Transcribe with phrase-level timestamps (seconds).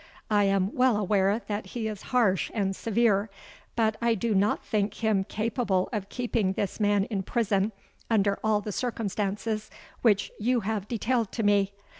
[0.31, 3.29] I am well aware that he is harsh and severe;
[3.75, 7.71] but I do not think him capable of keeping this man in prison
[8.09, 9.69] under all the circumstances
[10.01, 11.73] which you have detailed to me.